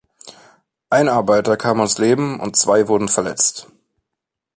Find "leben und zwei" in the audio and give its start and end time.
1.99-2.87